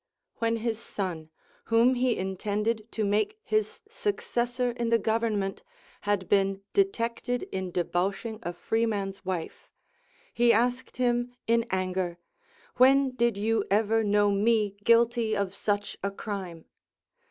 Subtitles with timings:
[0.37, 1.29] When his son,
[1.65, 5.61] whom he intended to make his successor in the government,
[6.09, 9.69] had been detected in debauching a freeman's wife,
[10.33, 12.17] he asked him in anger.
[12.77, 16.65] When did you ever know me guilty of such a crime